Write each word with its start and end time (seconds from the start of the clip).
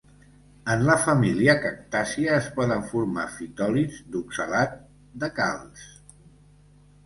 En 0.75 0.85
la 0.87 0.95
família 1.03 1.55
cactàcia 1.65 2.33
es 2.39 2.49
poden 2.57 2.83
formar 2.93 3.27
fitòlits 3.37 4.01
d'oxalat 4.17 4.77
de 5.25 5.33
calç. 5.41 5.89